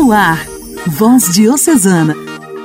No 0.00 0.12
ar, 0.12 0.46
Voz 0.86 1.34
Diocesana, 1.34 2.14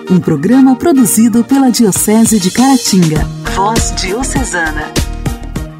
um 0.07 0.19
programa 0.19 0.75
produzido 0.75 1.43
pela 1.43 1.71
Diocese 1.71 2.39
de 2.39 2.51
Caratinga. 2.51 3.25
Voz 3.55 3.91
Diocesana. 3.95 4.93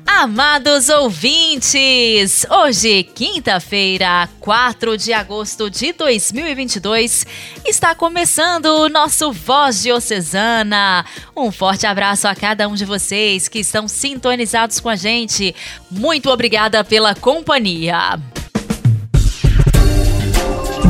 Amados 0.03 0.89
ouvintes, 0.89 2.43
hoje, 2.49 3.03
quinta-feira, 3.03 4.27
4 4.39 4.97
de 4.97 5.13
agosto 5.13 5.69
de 5.69 5.93
2022, 5.93 7.23
está 7.67 7.93
começando 7.93 8.65
o 8.65 8.89
nosso 8.89 9.31
Voz 9.31 9.83
Diocesana. 9.83 11.05
Um 11.37 11.51
forte 11.51 11.85
abraço 11.85 12.27
a 12.27 12.33
cada 12.33 12.67
um 12.67 12.73
de 12.73 12.83
vocês 12.83 13.47
que 13.47 13.59
estão 13.59 13.87
sintonizados 13.87 14.79
com 14.79 14.89
a 14.89 14.95
gente. 14.95 15.53
Muito 15.91 16.31
obrigada 16.31 16.83
pela 16.83 17.13
companhia. 17.13 18.19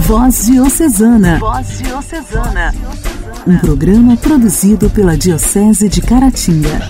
Voz 0.05 0.47
Diocesana. 0.47 1.39
Voz 1.39 1.77
Diocesana. 1.77 2.73
Um 3.47 3.57
programa 3.57 4.17
produzido 4.17 4.89
pela 4.89 5.17
Diocese 5.17 5.87
de 5.87 6.01
Caratinga. 6.01 6.89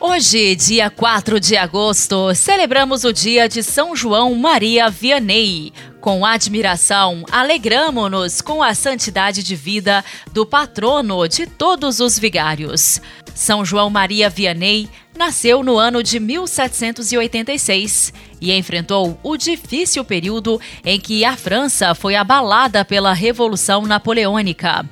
Hoje, 0.00 0.56
dia 0.56 0.90
4 0.90 1.38
de 1.38 1.56
agosto, 1.56 2.34
celebramos 2.34 3.04
o 3.04 3.12
dia 3.12 3.48
de 3.48 3.62
São 3.62 3.94
João 3.94 4.34
Maria 4.34 4.90
Vianney. 4.90 5.72
Com 6.00 6.24
admiração, 6.24 7.24
alegramo-nos 7.30 8.40
com 8.40 8.62
a 8.62 8.74
santidade 8.74 9.44
de 9.44 9.54
vida 9.54 10.04
do 10.32 10.44
patrono 10.44 11.28
de 11.28 11.46
todos 11.46 12.00
os 12.00 12.18
vigários. 12.18 13.00
São 13.32 13.64
João 13.64 13.90
Maria 13.90 14.28
Vianney 14.28 14.88
nasceu 15.16 15.62
no 15.62 15.78
ano 15.78 16.02
de 16.02 16.20
1786 16.20 18.12
e 18.40 18.52
enfrentou 18.52 19.18
o 19.22 19.36
difícil 19.36 20.04
período 20.04 20.60
em 20.84 21.00
que 21.00 21.24
a 21.24 21.36
França 21.36 21.94
foi 21.94 22.14
abalada 22.14 22.84
pela 22.84 23.12
Revolução 23.12 23.82
Napoleônica. 23.82 24.88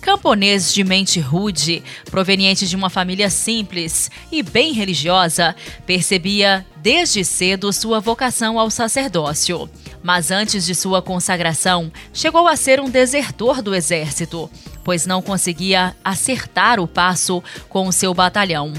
Camponês 0.00 0.72
de 0.72 0.84
mente 0.84 1.20
rude, 1.20 1.82
proveniente 2.10 2.66
de 2.66 2.76
uma 2.76 2.88
família 2.88 3.28
simples 3.28 4.10
e 4.30 4.42
bem 4.42 4.72
religiosa, 4.72 5.54
percebia 5.86 6.64
desde 6.76 7.24
cedo 7.24 7.72
sua 7.72 8.00
vocação 8.00 8.58
ao 8.58 8.70
sacerdócio. 8.70 9.68
Mas 10.02 10.30
antes 10.30 10.64
de 10.64 10.74
sua 10.74 11.02
consagração, 11.02 11.92
chegou 12.12 12.46
a 12.46 12.56
ser 12.56 12.80
um 12.80 12.88
desertor 12.88 13.60
do 13.60 13.74
exército, 13.74 14.50
pois 14.84 15.06
não 15.06 15.20
conseguia 15.20 15.94
acertar 16.04 16.80
o 16.80 16.86
passo 16.86 17.42
com 17.68 17.86
o 17.86 17.92
seu 17.92 18.14
batalhão. 18.14 18.72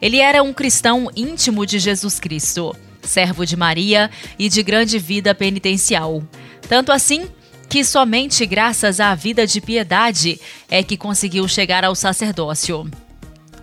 Ele 0.00 0.18
era 0.18 0.42
um 0.42 0.52
cristão 0.52 1.10
íntimo 1.16 1.64
de 1.66 1.78
Jesus 1.78 2.20
Cristo, 2.20 2.74
servo 3.02 3.46
de 3.46 3.56
Maria 3.56 4.10
e 4.38 4.48
de 4.48 4.62
grande 4.62 4.98
vida 4.98 5.34
penitencial. 5.34 6.22
Tanto 6.68 6.92
assim 6.92 7.28
que 7.68 7.84
somente 7.84 8.46
graças 8.46 9.00
à 9.00 9.14
vida 9.14 9.46
de 9.46 9.60
piedade 9.60 10.40
é 10.68 10.82
que 10.82 10.96
conseguiu 10.96 11.46
chegar 11.48 11.84
ao 11.84 11.94
sacerdócio. 11.94 12.88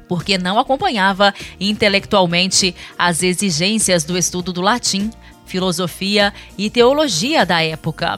Porque 0.08 0.38
não 0.38 0.60
acompanhava 0.60 1.34
intelectualmente 1.60 2.76
as 2.98 3.24
exigências 3.24 4.04
do 4.04 4.18
estudo 4.18 4.52
do 4.52 4.62
latim, 4.62 5.10
filosofia 5.46 6.34
e 6.58 6.70
teologia 6.70 7.46
da 7.46 7.64
época. 7.64 8.18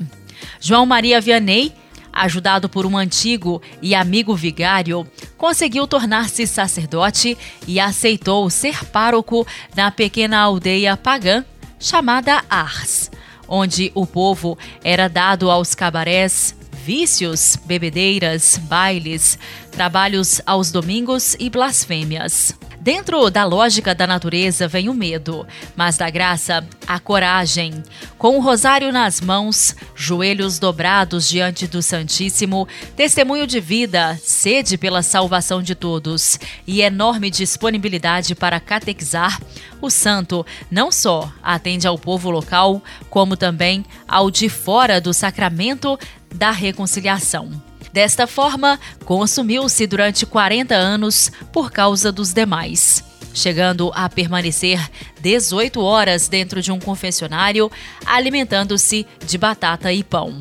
João 0.60 0.86
Maria 0.86 1.22
Vianney 1.22 1.74
ajudado 2.16 2.70
por 2.70 2.86
um 2.86 2.98
antigo 2.98 3.62
e 3.82 3.94
amigo 3.94 4.34
vigário, 4.34 5.06
conseguiu 5.38 5.86
tornar-se 5.86 6.48
sacerdote 6.48 7.38
e 7.68 7.80
aceitou 7.80 8.50
ser 8.50 8.86
pároco 8.86 9.46
na 9.76 9.92
pequena 9.92 10.40
aldeia 10.40 10.96
pagã 10.96 11.44
chamada 11.78 12.44
Ars, 12.50 13.12
onde 13.48 13.92
o 13.94 14.08
povo 14.08 14.58
era 14.82 15.10
dado 15.10 15.52
aos 15.52 15.76
cabarés, 15.76 16.56
vícios, 16.86 17.58
bebedeiras, 17.66 18.60
bailes, 18.62 19.40
trabalhos 19.72 20.40
aos 20.46 20.72
domingos 20.72 21.36
e 21.40 21.50
blasfêmias. 21.50 22.56
Dentro 22.80 23.32
da 23.32 23.44
lógica 23.44 23.96
da 23.96 24.06
natureza 24.06 24.68
vem 24.68 24.90
o 24.90 24.94
medo, 24.94 25.48
mas 25.76 25.98
da 25.98 26.08
graça, 26.08 26.64
a 26.88 27.00
coragem. 27.00 27.84
Com 28.16 28.38
o 28.38 28.40
rosário 28.40 28.92
nas 28.92 29.20
mãos, 29.20 29.76
joelhos 29.96 30.60
dobrados 30.60 31.28
diante 31.28 31.66
do 31.66 31.82
Santíssimo, 31.82 32.68
testemunho 32.96 33.48
de 33.48 33.60
vida, 33.60 34.16
sede 34.22 34.78
pela 34.78 35.02
salvação 35.02 35.64
de 35.64 35.74
todos 35.74 36.40
e 36.68 36.84
enorme 36.84 37.32
disponibilidade 37.32 38.36
para 38.36 38.60
catequizar, 38.60 39.42
o 39.82 39.90
santo 39.90 40.46
não 40.70 40.92
só 40.92 41.34
atende 41.42 41.88
ao 41.88 41.98
povo 41.98 42.30
local, 42.30 42.84
como 43.10 43.36
também 43.36 43.84
ao 44.08 44.30
de 44.30 44.48
fora 44.48 45.02
do 45.02 45.12
sacramento 45.12 45.98
da 46.36 46.52
reconciliação. 46.52 47.50
Desta 47.92 48.28
forma, 48.28 48.80
consumiu-se 49.06 49.88
durante 49.88 50.26
40 50.26 50.76
anos 50.76 51.32
por 51.52 51.72
causa 51.72 52.12
dos 52.12 52.34
demais, 52.34 53.04
chegando 53.34 53.92
a 53.96 54.10
permanecer 54.10 54.80
18 55.22 55.82
horas 55.82 56.28
dentro 56.28 56.62
de 56.62 56.72
um 56.72 56.80
confessionário, 56.80 57.72
alimentando-se 58.06 59.08
de 59.26 59.38
batata 59.38 59.94
e 59.94 60.04
pão. 60.04 60.38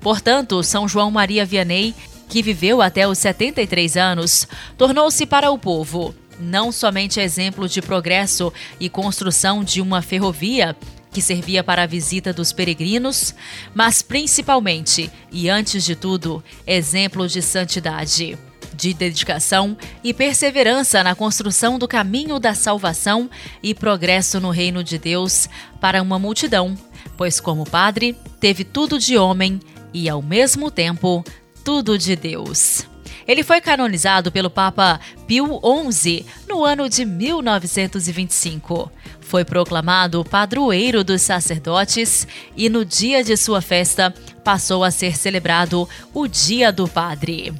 Portanto, 0.00 0.62
São 0.62 0.88
João 0.88 1.10
Maria 1.10 1.44
Vianney, 1.44 1.94
que 2.28 2.42
viveu 2.42 2.80
até 2.80 3.06
os 3.06 3.18
73 3.18 3.96
anos, 3.96 4.48
tornou-se 4.78 5.26
para 5.26 5.50
o 5.50 5.58
povo 5.58 6.14
não 6.38 6.70
somente 6.70 7.20
exemplo 7.20 7.68
de 7.68 7.80
progresso 7.80 8.52
e 8.78 8.88
construção 8.88 9.64
de 9.64 9.80
uma 9.80 10.02
ferrovia, 10.02 10.76
que 11.16 11.22
servia 11.22 11.64
para 11.64 11.84
a 11.84 11.86
visita 11.86 12.30
dos 12.30 12.52
peregrinos, 12.52 13.34
mas 13.74 14.02
principalmente 14.02 15.10
e 15.32 15.48
antes 15.48 15.82
de 15.82 15.96
tudo, 15.96 16.44
exemplo 16.66 17.26
de 17.26 17.40
santidade, 17.40 18.36
de 18.74 18.92
dedicação 18.92 19.78
e 20.04 20.12
perseverança 20.12 21.02
na 21.02 21.14
construção 21.14 21.78
do 21.78 21.88
caminho 21.88 22.38
da 22.38 22.54
salvação 22.54 23.30
e 23.62 23.72
progresso 23.72 24.38
no 24.38 24.50
reino 24.50 24.84
de 24.84 24.98
Deus 24.98 25.48
para 25.80 26.02
uma 26.02 26.18
multidão, 26.18 26.76
pois, 27.16 27.40
como 27.40 27.64
padre, 27.64 28.14
teve 28.38 28.62
tudo 28.62 28.98
de 28.98 29.16
homem 29.16 29.58
e, 29.94 30.10
ao 30.10 30.20
mesmo 30.20 30.70
tempo, 30.70 31.24
tudo 31.64 31.96
de 31.96 32.14
Deus. 32.14 32.84
Ele 33.26 33.42
foi 33.42 33.62
canonizado 33.62 34.30
pelo 34.30 34.50
Papa 34.50 35.00
Pio 35.26 35.58
XI 35.90 36.26
no 36.46 36.62
ano 36.62 36.90
de 36.90 37.06
1925. 37.06 38.92
Foi 39.26 39.44
proclamado 39.44 40.24
padroeiro 40.24 41.02
dos 41.02 41.20
sacerdotes 41.20 42.28
e 42.56 42.68
no 42.68 42.84
dia 42.84 43.24
de 43.24 43.36
sua 43.36 43.60
festa 43.60 44.14
passou 44.44 44.84
a 44.84 44.90
ser 44.92 45.16
celebrado 45.16 45.88
o 46.14 46.28
Dia 46.28 46.70
do 46.70 46.86
Padre. 46.86 47.52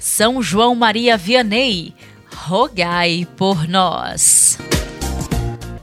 São 0.00 0.42
João 0.42 0.74
Maria 0.74 1.18
Vianney, 1.18 1.94
rogai 2.34 3.28
por 3.36 3.68
nós. 3.68 4.58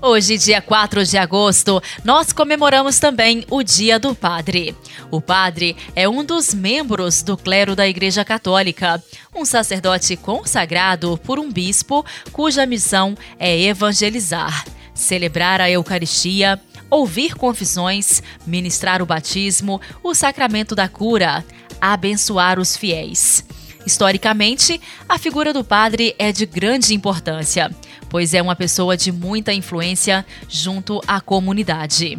Hoje, 0.01 0.35
dia 0.35 0.61
4 0.63 1.05
de 1.05 1.17
agosto, 1.17 1.79
nós 2.03 2.33
comemoramos 2.33 2.99
também 2.99 3.45
o 3.51 3.61
Dia 3.61 3.99
do 3.99 4.15
Padre. 4.15 4.75
O 5.11 5.21
padre 5.21 5.77
é 5.95 6.09
um 6.09 6.23
dos 6.23 6.55
membros 6.55 7.21
do 7.21 7.37
clero 7.37 7.75
da 7.75 7.87
Igreja 7.87 8.25
Católica, 8.25 9.03
um 9.35 9.45
sacerdote 9.45 10.17
consagrado 10.17 11.19
por 11.23 11.37
um 11.37 11.51
bispo 11.51 12.03
cuja 12.31 12.65
missão 12.65 13.15
é 13.37 13.61
evangelizar, 13.61 14.65
celebrar 14.99 15.61
a 15.61 15.69
Eucaristia, 15.69 16.59
ouvir 16.89 17.35
confissões, 17.35 18.21
ministrar 18.45 19.01
o 19.01 19.05
batismo, 19.05 19.79
o 20.03 20.13
sacramento 20.13 20.75
da 20.75 20.87
cura, 20.87 21.43
abençoar 21.79 22.59
os 22.59 22.75
fiéis. 22.75 23.43
Historicamente, 23.85 24.79
a 25.07 25.17
figura 25.17 25.53
do 25.53 25.63
padre 25.63 26.15
é 26.19 26.31
de 26.31 26.45
grande 26.45 26.93
importância 26.93 27.71
pois 28.09 28.33
é 28.33 28.41
uma 28.41 28.55
pessoa 28.55 28.97
de 28.97 29.11
muita 29.11 29.53
influência 29.53 30.25
junto 30.49 31.01
à 31.07 31.21
comunidade. 31.21 32.17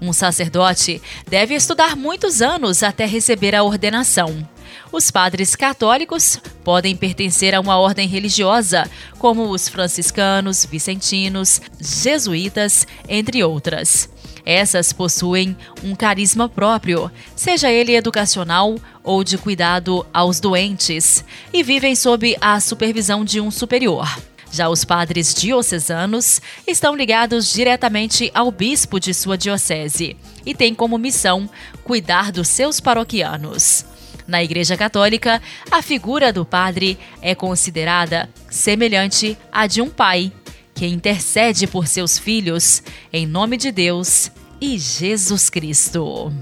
Um 0.00 0.12
sacerdote 0.12 1.02
deve 1.28 1.54
estudar 1.54 1.96
muitos 1.96 2.40
anos 2.40 2.82
até 2.82 3.04
receber 3.04 3.54
a 3.54 3.62
ordenação. 3.62 4.48
Os 4.92 5.10
padres 5.10 5.56
católicos 5.56 6.40
podem 6.62 6.96
pertencer 6.96 7.54
a 7.54 7.60
uma 7.60 7.78
ordem 7.78 8.08
religiosa, 8.08 8.88
como 9.18 9.50
os 9.50 9.68
franciscanos, 9.68 10.64
vicentinos, 10.64 11.60
jesuítas, 11.80 12.86
entre 13.08 13.42
outras. 13.42 14.08
Essas 14.44 14.92
possuem 14.92 15.56
um 15.82 15.94
carisma 15.94 16.48
próprio, 16.48 17.10
seja 17.34 17.70
ele 17.70 17.96
educacional 17.96 18.76
ou 19.02 19.24
de 19.24 19.38
cuidado 19.38 20.06
aos 20.12 20.38
doentes, 20.38 21.24
e 21.52 21.62
vivem 21.62 21.96
sob 21.96 22.36
a 22.40 22.60
supervisão 22.60 23.24
de 23.24 23.40
um 23.40 23.50
superior. 23.50 24.06
Já 24.54 24.68
os 24.68 24.84
padres 24.84 25.34
diocesanos 25.34 26.40
estão 26.64 26.94
ligados 26.94 27.52
diretamente 27.52 28.30
ao 28.32 28.52
bispo 28.52 29.00
de 29.00 29.12
sua 29.12 29.36
diocese 29.36 30.16
e 30.46 30.54
têm 30.54 30.74
como 30.74 30.96
missão 30.96 31.50
cuidar 31.82 32.30
dos 32.30 32.46
seus 32.46 32.78
paroquianos. 32.78 33.84
Na 34.26 34.42
Igreja 34.42 34.76
Católica, 34.76 35.40
a 35.70 35.82
figura 35.82 36.32
do 36.32 36.44
padre 36.44 36.98
é 37.20 37.34
considerada 37.34 38.28
semelhante 38.50 39.36
à 39.52 39.66
de 39.66 39.82
um 39.82 39.88
pai, 39.88 40.32
que 40.74 40.86
intercede 40.86 41.66
por 41.66 41.86
seus 41.86 42.18
filhos 42.18 42.82
em 43.12 43.26
nome 43.26 43.56
de 43.56 43.70
Deus 43.70 44.30
e 44.60 44.78
Jesus 44.78 45.50
Cristo. 45.50 46.32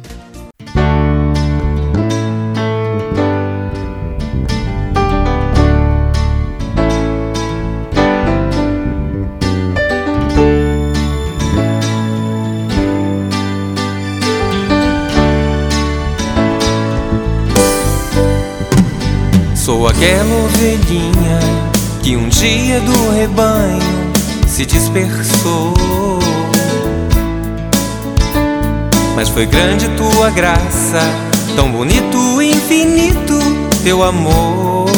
Aquela 20.03 20.45
ovelhinha 20.45 21.39
que 22.03 22.17
um 22.17 22.29
dia 22.29 22.81
do 22.81 23.11
rebanho 23.13 24.13
se 24.49 24.67
dispersou. 24.67 25.75
Mas 29.15 29.29
foi 29.29 29.47
grande 29.47 29.89
tua 29.91 30.31
graça, 30.31 31.01
tão 31.55 31.71
bonito, 31.71 32.43
infinito 32.43 33.39
teu 33.85 34.03
amor. 34.03 34.91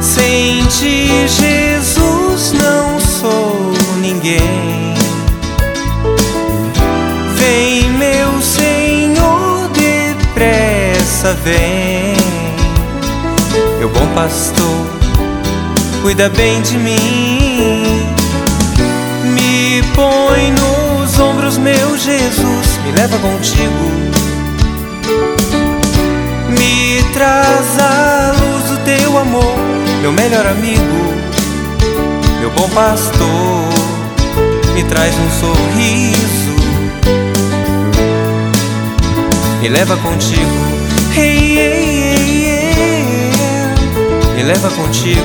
Sem 0.00 0.64
ti, 0.68 1.08
Jesus, 1.28 2.52
não 2.54 2.98
sou 2.98 3.72
ninguém. 4.00 4.94
Vem, 7.34 7.90
meu 7.98 8.40
Senhor, 8.40 9.68
depressa 9.74 11.34
vem. 11.44 12.07
Meu 13.78 13.88
bom 13.88 14.06
pastor, 14.14 14.86
cuida 16.02 16.28
bem 16.28 16.60
de 16.62 16.76
mim. 16.76 18.14
Me 19.24 19.82
põe 19.94 20.52
nos 20.52 21.18
ombros, 21.18 21.56
meu 21.58 21.96
Jesus, 21.96 22.78
me 22.84 22.92
leva 22.92 23.18
contigo. 23.18 23.90
Me 26.50 27.02
traz 27.12 27.78
a 27.78 28.32
luz 28.32 28.64
do 28.64 28.84
teu 28.84 29.18
amor, 29.18 29.56
meu 30.02 30.12
melhor 30.12 30.46
amigo, 30.46 31.14
meu 32.40 32.50
bom 32.50 32.68
pastor, 32.70 33.68
me 34.74 34.82
traz 34.84 35.14
um 35.14 35.30
sorriso 35.40 36.48
me 39.60 39.68
leva 39.68 39.96
contigo. 39.96 40.77
Leva 44.48 44.70
contigo. 44.70 45.20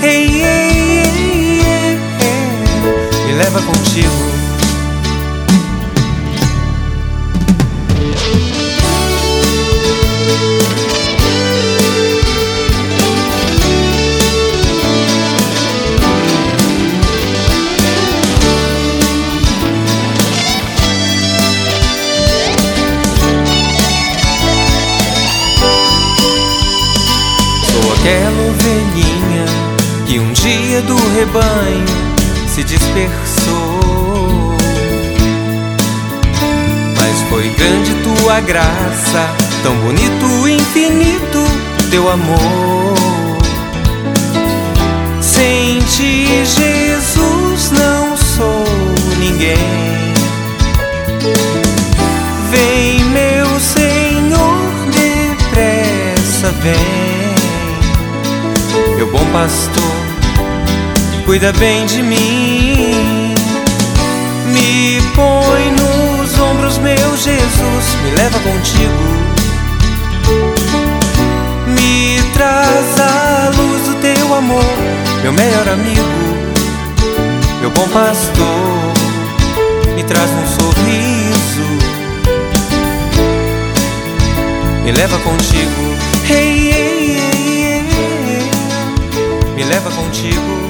Hey, 0.00 0.40
hey, 0.40 1.60
hey, 1.62 1.98
hey. 2.18 3.26
Me 3.26 3.32
leva 3.34 3.60
contigo. 3.60 4.36
aquela 28.06 28.35
do 30.86 30.96
rebanho 31.14 31.84
se 32.48 32.62
dispersou. 32.64 34.56
Mas 36.96 37.22
foi 37.28 37.48
grande 37.50 37.94
tua 38.02 38.40
graça, 38.40 39.28
tão 39.62 39.74
bonito, 39.76 40.48
infinito 40.48 41.44
teu 41.90 42.08
amor. 42.10 42.94
Sem 45.20 45.80
ti, 45.80 46.26
Jesus, 46.44 47.72
não 47.72 48.16
sou 48.16 48.64
ninguém. 49.18 50.14
Vem, 52.50 53.04
meu 53.04 53.60
Senhor, 53.60 54.58
depressa 54.92 56.50
vem 56.62 57.26
meu 58.96 59.06
bom 59.08 59.24
pastor, 59.32 59.95
cuida 61.26 61.52
bem 61.54 61.84
de 61.86 62.02
mim. 62.02 63.34
Me 64.54 65.00
põe 65.14 65.72
nos 65.72 66.38
ombros, 66.38 66.78
meu 66.78 67.16
Jesus, 67.16 67.94
me 68.04 68.10
leva 68.12 68.38
contigo. 68.38 68.92
Me 71.66 72.22
traz 72.32 73.00
a 73.00 73.50
luz 73.56 73.82
do 73.88 73.94
teu 74.00 74.34
amor, 74.34 74.64
meu 75.22 75.32
melhor 75.32 75.68
amigo, 75.68 76.00
meu 77.60 77.70
bom 77.70 77.88
pastor, 77.88 78.92
me 79.96 80.04
traz 80.04 80.30
um 80.30 80.46
sorriso. 80.46 81.66
Me 84.84 84.92
leva 84.92 85.18
contigo, 85.18 85.96
hey, 86.28 86.70
hey, 86.70 87.16
hey 87.18 87.46
me 89.56 89.64
leva 89.64 89.90
contigo. 89.90 90.65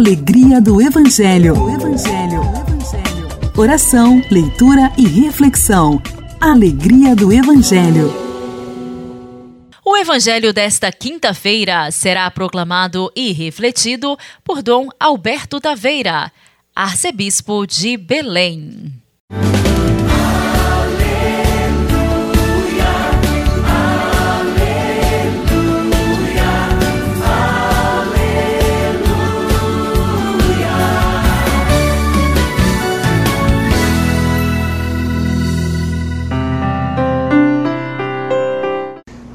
Alegria 0.00 0.62
do 0.62 0.80
Evangelho. 0.80 1.52
Evangelho. 1.68 2.40
Evangelho. 2.40 3.52
Oração, 3.54 4.22
leitura 4.30 4.90
e 4.96 5.06
reflexão. 5.06 6.00
Alegria 6.40 7.14
do 7.14 7.30
Evangelho. 7.30 8.10
O 9.84 9.94
evangelho 9.98 10.54
desta 10.54 10.90
quinta-feira 10.90 11.90
será 11.90 12.30
proclamado 12.30 13.12
e 13.14 13.30
refletido 13.32 14.16
por 14.42 14.62
Dom 14.62 14.88
Alberto 14.98 15.60
Taveira, 15.60 16.32
arcebispo 16.74 17.66
de 17.66 17.98
Belém. 17.98 18.99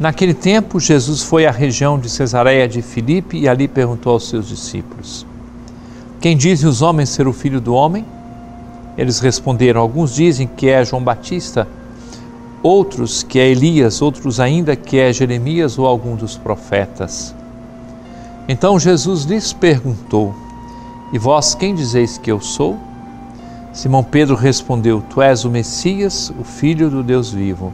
Naquele 0.06 0.36
tempo, 0.36 0.80
Jesus 0.80 1.24
foi 1.24 1.48
à 1.48 1.52
região 1.52 1.98
de 1.98 2.12
Cesareia 2.12 2.68
de 2.68 2.80
Filipe 2.84 3.40
e 3.40 3.50
ali 3.50 3.68
perguntou 3.68 4.14
aos 4.14 4.30
seus 4.30 4.48
discípulos: 4.48 5.26
Quem 6.22 6.38
dizem 6.38 6.70
os 6.70 6.84
homens 6.84 7.10
ser 7.10 7.28
o 7.28 7.34
filho 7.34 7.60
do 7.60 7.74
homem? 7.74 8.06
Eles 8.96 9.20
responderam: 9.20 9.82
Alguns 9.82 10.14
dizem 10.14 10.46
que 10.46 10.70
é 10.70 10.86
João 10.86 11.04
Batista, 11.04 11.68
outros 12.62 13.24
que 13.24 13.40
é 13.40 13.48
Elias, 13.48 14.00
outros 14.00 14.40
ainda 14.40 14.76
que 14.76 15.00
é 15.00 15.12
Jeremias 15.12 15.80
ou 15.80 15.88
algum 15.88 16.16
dos 16.16 16.38
profetas. 16.38 17.34
Então 18.48 18.80
Jesus 18.80 19.24
lhes 19.24 19.54
perguntou: 19.54 20.36
E 21.12 21.18
vós 21.18 21.56
quem 21.56 21.74
dizeis 21.74 22.16
que 22.16 22.32
eu 22.32 22.40
sou? 22.40 22.78
Simão 23.74 24.04
Pedro 24.04 24.36
respondeu: 24.36 25.02
Tu 25.10 25.20
és 25.20 25.46
o 25.46 25.50
Messias, 25.50 26.32
o 26.40 26.44
Filho 26.44 26.92
do 26.92 27.02
Deus 27.02 27.32
vivo. 27.32 27.74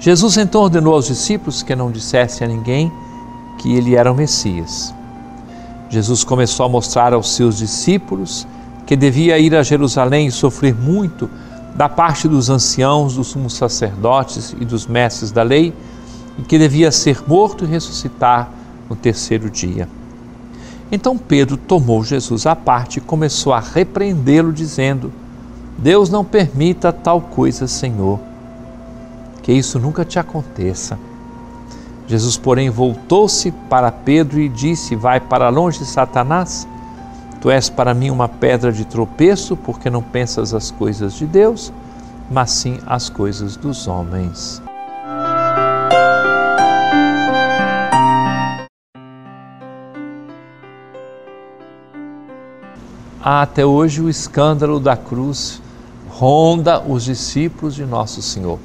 Jesus 0.00 0.38
então 0.38 0.62
ordenou 0.62 0.94
aos 0.94 1.08
discípulos 1.08 1.62
que 1.62 1.76
não 1.76 1.90
dissessem 1.90 2.46
a 2.46 2.48
ninguém 2.48 2.90
que 3.58 3.74
ele 3.74 3.94
era 3.94 4.10
o 4.10 4.14
Messias. 4.14 4.94
Jesus 5.90 6.24
começou 6.24 6.64
a 6.64 6.68
mostrar 6.70 7.12
aos 7.12 7.34
seus 7.34 7.58
discípulos 7.58 8.46
que 8.86 8.96
devia 8.96 9.38
ir 9.38 9.54
a 9.54 9.62
Jerusalém 9.62 10.26
e 10.26 10.32
sofrer 10.32 10.74
muito 10.74 11.28
da 11.76 11.86
parte 11.86 12.26
dos 12.26 12.48
anciãos, 12.48 13.14
dos 13.14 13.26
sumos 13.26 13.52
sacerdotes 13.52 14.56
e 14.58 14.64
dos 14.64 14.86
mestres 14.86 15.30
da 15.30 15.42
lei, 15.42 15.74
e 16.38 16.42
que 16.42 16.58
devia 16.58 16.90
ser 16.90 17.22
morto 17.26 17.64
e 17.64 17.68
ressuscitar 17.68 18.48
no 18.88 18.96
terceiro 18.96 19.50
dia. 19.50 19.86
Então 20.90 21.18
Pedro 21.18 21.58
tomou 21.58 22.02
Jesus 22.02 22.46
à 22.46 22.56
parte 22.56 22.96
e 22.96 23.02
começou 23.02 23.52
a 23.52 23.60
repreendê-lo, 23.60 24.50
dizendo: 24.50 25.12
Deus 25.76 26.08
não 26.08 26.24
permita 26.24 26.90
tal 26.90 27.20
coisa, 27.20 27.66
Senhor 27.66 28.29
que 29.42 29.52
isso 29.52 29.78
nunca 29.78 30.04
te 30.04 30.18
aconteça. 30.18 30.98
Jesus, 32.06 32.36
porém, 32.36 32.68
voltou-se 32.68 33.52
para 33.68 33.92
Pedro 33.92 34.40
e 34.40 34.48
disse: 34.48 34.96
Vai 34.96 35.20
para 35.20 35.48
longe, 35.48 35.84
Satanás. 35.84 36.66
Tu 37.40 37.50
és 37.50 37.70
para 37.70 37.94
mim 37.94 38.10
uma 38.10 38.28
pedra 38.28 38.72
de 38.72 38.84
tropeço, 38.84 39.56
porque 39.56 39.88
não 39.88 40.02
pensas 40.02 40.52
as 40.52 40.70
coisas 40.70 41.14
de 41.14 41.24
Deus, 41.24 41.72
mas 42.30 42.50
sim 42.50 42.78
as 42.86 43.08
coisas 43.08 43.56
dos 43.56 43.86
homens. 43.86 44.60
Até 53.22 53.64
hoje 53.64 54.00
o 54.00 54.08
escândalo 54.08 54.80
da 54.80 54.96
cruz 54.96 55.62
ronda 56.08 56.80
os 56.80 57.04
discípulos 57.04 57.74
de 57.74 57.84
Nosso 57.86 58.20
Senhor. 58.20 58.58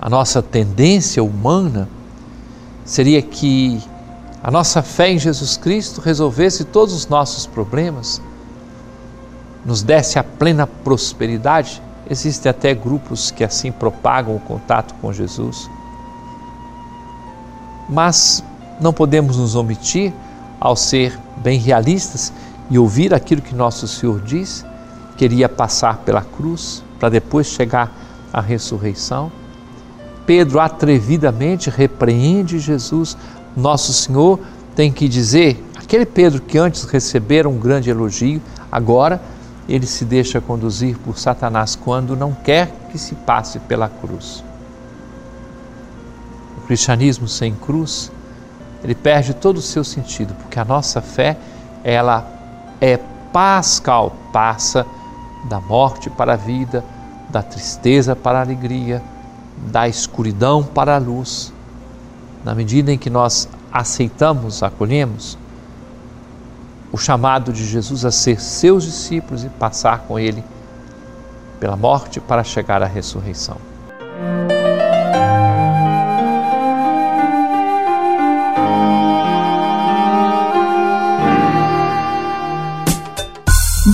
A 0.00 0.08
nossa 0.08 0.40
tendência 0.40 1.22
humana 1.22 1.88
seria 2.84 3.20
que 3.20 3.82
a 4.42 4.50
nossa 4.50 4.82
fé 4.82 5.10
em 5.10 5.18
Jesus 5.18 5.56
Cristo 5.56 6.00
resolvesse 6.00 6.64
todos 6.64 6.94
os 6.94 7.08
nossos 7.08 7.46
problemas, 7.46 8.22
nos 9.64 9.82
desse 9.82 10.18
a 10.18 10.24
plena 10.24 10.66
prosperidade. 10.66 11.82
Existem 12.08 12.48
até 12.48 12.72
grupos 12.72 13.30
que 13.30 13.42
assim 13.42 13.72
propagam 13.72 14.36
o 14.36 14.40
contato 14.40 14.94
com 15.00 15.12
Jesus. 15.12 15.68
Mas 17.88 18.42
não 18.80 18.92
podemos 18.92 19.36
nos 19.36 19.54
omitir, 19.54 20.12
ao 20.60 20.74
ser 20.74 21.18
bem 21.36 21.58
realistas 21.58 22.32
e 22.70 22.78
ouvir 22.78 23.14
aquilo 23.14 23.42
que 23.42 23.54
nosso 23.54 23.86
Senhor 23.86 24.20
diz, 24.20 24.64
queria 25.16 25.48
passar 25.48 25.98
pela 25.98 26.22
cruz 26.22 26.82
para 26.98 27.08
depois 27.08 27.46
chegar 27.46 27.92
à 28.32 28.40
ressurreição. 28.40 29.30
Pedro 30.28 30.60
atrevidamente 30.60 31.70
repreende 31.70 32.58
Jesus. 32.58 33.16
Nosso 33.56 33.94
Senhor 33.94 34.38
tem 34.76 34.92
que 34.92 35.08
dizer, 35.08 35.64
aquele 35.74 36.04
Pedro 36.04 36.42
que 36.42 36.58
antes 36.58 36.84
recebera 36.84 37.48
um 37.48 37.58
grande 37.58 37.88
elogio, 37.88 38.42
agora 38.70 39.22
ele 39.66 39.86
se 39.86 40.04
deixa 40.04 40.38
conduzir 40.38 40.98
por 40.98 41.18
Satanás 41.18 41.74
quando 41.74 42.14
não 42.14 42.34
quer 42.34 42.70
que 42.92 42.98
se 42.98 43.14
passe 43.14 43.58
pela 43.60 43.88
cruz. 43.88 44.44
O 46.58 46.66
cristianismo 46.66 47.26
sem 47.26 47.54
cruz, 47.54 48.12
ele 48.84 48.94
perde 48.94 49.32
todo 49.32 49.56
o 49.56 49.62
seu 49.62 49.82
sentido, 49.82 50.34
porque 50.34 50.60
a 50.60 50.64
nossa 50.64 51.00
fé, 51.00 51.38
ela 51.82 52.30
é 52.82 52.98
pascal, 53.32 54.14
passa 54.30 54.84
da 55.48 55.58
morte 55.58 56.10
para 56.10 56.34
a 56.34 56.36
vida, 56.36 56.84
da 57.30 57.42
tristeza 57.42 58.14
para 58.14 58.40
a 58.40 58.42
alegria, 58.42 59.02
da 59.66 59.88
escuridão 59.88 60.62
para 60.62 60.96
a 60.96 60.98
luz. 60.98 61.52
Na 62.44 62.54
medida 62.54 62.92
em 62.92 62.98
que 62.98 63.10
nós 63.10 63.48
aceitamos, 63.72 64.62
acolhemos 64.62 65.36
o 66.90 66.96
chamado 66.96 67.52
de 67.52 67.66
Jesus 67.66 68.04
a 68.04 68.10
ser 68.10 68.40
seus 68.40 68.84
discípulos 68.84 69.44
e 69.44 69.48
passar 69.48 70.00
com 70.00 70.18
Ele 70.18 70.42
pela 71.60 71.76
morte 71.76 72.20
para 72.20 72.42
chegar 72.44 72.82
à 72.82 72.86
ressurreição. 72.86 73.56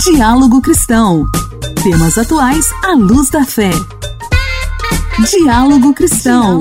Diálogo 0.03 0.61
Cristão. 0.61 1.25
Temas 1.83 2.17
atuais 2.17 2.65
à 2.83 2.93
luz 2.93 3.29
da 3.29 3.45
fé. 3.45 3.71
Diálogo 5.23 5.93
Cristão. 5.93 6.59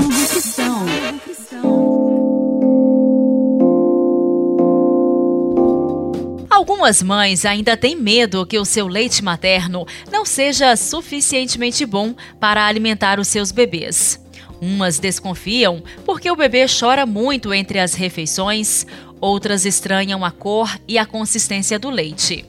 Algumas 6.49 7.03
mães 7.03 7.45
ainda 7.45 7.77
têm 7.77 7.97
medo 7.97 8.47
que 8.47 8.57
o 8.57 8.65
seu 8.65 8.87
leite 8.87 9.25
materno 9.25 9.85
não 10.11 10.25
seja 10.25 10.77
suficientemente 10.77 11.85
bom 11.85 12.15
para 12.39 12.65
alimentar 12.65 13.19
os 13.19 13.27
seus 13.27 13.51
bebês. 13.51 14.25
Umas 14.61 15.01
desconfiam 15.01 15.83
porque 16.07 16.31
o 16.31 16.37
bebê 16.37 16.67
chora 16.69 17.05
muito 17.05 17.53
entre 17.53 17.81
as 17.81 17.95
refeições, 17.95 18.87
outras 19.21 19.67
estranham 19.67 20.25
a 20.25 20.31
cor 20.31 20.79
e 20.87 20.97
a 20.97 21.05
consistência 21.05 21.77
do 21.77 21.91
leite. 21.91 22.45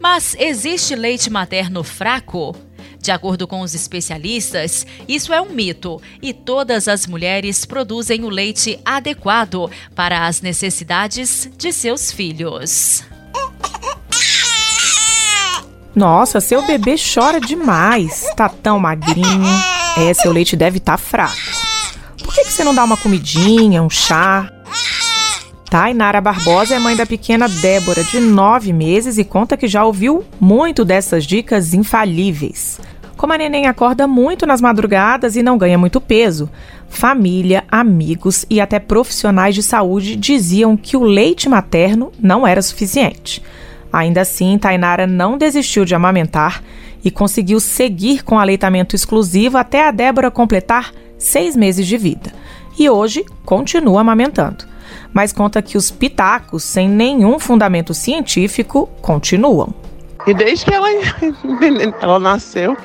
Mas 0.00 0.34
existe 0.38 0.94
leite 0.94 1.28
materno 1.28 1.84
fraco? 1.84 2.56
De 3.02 3.10
acordo 3.10 3.48
com 3.48 3.62
os 3.62 3.74
especialistas, 3.74 4.86
isso 5.08 5.32
é 5.32 5.42
um 5.42 5.50
mito 5.50 6.00
e 6.22 6.32
todas 6.32 6.86
as 6.86 7.04
mulheres 7.04 7.64
produzem 7.64 8.22
o 8.22 8.28
leite 8.28 8.78
adequado 8.84 9.68
para 9.92 10.24
as 10.28 10.40
necessidades 10.40 11.50
de 11.58 11.72
seus 11.72 12.12
filhos. 12.12 13.02
Nossa, 15.96 16.40
seu 16.40 16.64
bebê 16.64 16.94
chora 16.96 17.40
demais. 17.40 18.24
Tá 18.36 18.48
tão 18.48 18.78
magrinho. 18.78 19.50
É, 19.98 20.14
seu 20.14 20.30
leite 20.30 20.54
deve 20.54 20.78
estar 20.78 20.92
tá 20.92 20.98
fraco. 20.98 21.34
Por 22.22 22.32
que, 22.32 22.44
que 22.44 22.52
você 22.52 22.62
não 22.62 22.72
dá 22.72 22.84
uma 22.84 22.96
comidinha, 22.96 23.82
um 23.82 23.90
chá? 23.90 24.48
Tainara 25.72 26.20
Barbosa 26.20 26.74
é 26.74 26.78
mãe 26.78 26.94
da 26.94 27.06
pequena 27.06 27.48
Débora, 27.48 28.04
de 28.04 28.20
9 28.20 28.74
meses, 28.74 29.16
e 29.16 29.24
conta 29.24 29.56
que 29.56 29.66
já 29.66 29.82
ouviu 29.86 30.22
muito 30.38 30.84
dessas 30.84 31.24
dicas 31.24 31.72
infalíveis. 31.72 32.78
Como 33.16 33.32
a 33.32 33.38
neném 33.38 33.66
acorda 33.66 34.06
muito 34.06 34.44
nas 34.44 34.60
madrugadas 34.60 35.34
e 35.34 35.42
não 35.42 35.56
ganha 35.56 35.78
muito 35.78 35.98
peso, 35.98 36.50
família, 36.90 37.64
amigos 37.70 38.44
e 38.50 38.60
até 38.60 38.78
profissionais 38.78 39.54
de 39.54 39.62
saúde 39.62 40.14
diziam 40.14 40.76
que 40.76 40.94
o 40.94 41.02
leite 41.02 41.48
materno 41.48 42.12
não 42.20 42.46
era 42.46 42.60
suficiente. 42.60 43.42
Ainda 43.90 44.20
assim, 44.20 44.58
Tainara 44.58 45.06
não 45.06 45.38
desistiu 45.38 45.86
de 45.86 45.94
amamentar 45.94 46.62
e 47.02 47.10
conseguiu 47.10 47.58
seguir 47.58 48.22
com 48.24 48.38
aleitamento 48.38 48.94
exclusivo 48.94 49.56
até 49.56 49.88
a 49.88 49.90
Débora 49.90 50.30
completar 50.30 50.92
seis 51.16 51.56
meses 51.56 51.86
de 51.86 51.96
vida. 51.96 52.30
E 52.78 52.90
hoje 52.90 53.24
continua 53.46 54.02
amamentando 54.02 54.70
mas 55.12 55.32
conta 55.32 55.62
que 55.62 55.76
os 55.76 55.90
pitacos, 55.90 56.62
sem 56.62 56.88
nenhum 56.88 57.38
fundamento 57.38 57.92
científico, 57.94 58.88
continuam. 59.00 59.74
E 60.26 60.34
desde 60.34 60.64
que 60.64 60.74
ela, 60.74 60.88
ela 62.00 62.18
nasceu, 62.18 62.76